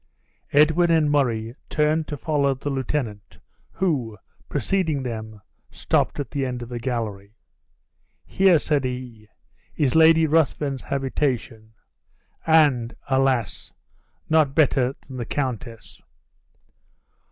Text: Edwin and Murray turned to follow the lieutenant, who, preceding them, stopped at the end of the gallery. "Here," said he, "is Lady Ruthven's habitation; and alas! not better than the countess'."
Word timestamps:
Edwin 0.51 0.89
and 0.89 1.11
Murray 1.11 1.53
turned 1.69 2.07
to 2.07 2.17
follow 2.17 2.55
the 2.55 2.71
lieutenant, 2.71 3.37
who, 3.73 4.17
preceding 4.49 5.03
them, 5.03 5.41
stopped 5.69 6.19
at 6.19 6.31
the 6.31 6.43
end 6.43 6.63
of 6.63 6.69
the 6.69 6.79
gallery. 6.79 7.35
"Here," 8.25 8.57
said 8.57 8.83
he, 8.83 9.27
"is 9.75 9.93
Lady 9.93 10.25
Ruthven's 10.25 10.81
habitation; 10.81 11.73
and 12.47 12.95
alas! 13.09 13.71
not 14.27 14.55
better 14.55 14.95
than 15.07 15.17
the 15.17 15.25
countess'." 15.27 16.01